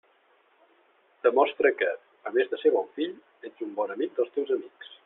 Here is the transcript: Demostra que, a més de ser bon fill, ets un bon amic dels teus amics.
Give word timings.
Demostra 1.27 1.73
que, 1.83 1.91
a 2.31 2.35
més 2.39 2.51
de 2.55 2.61
ser 2.63 2.75
bon 2.79 2.91
fill, 2.99 3.15
ets 3.51 3.67
un 3.69 3.79
bon 3.79 3.97
amic 3.99 4.19
dels 4.21 4.37
teus 4.41 4.57
amics. 4.61 4.97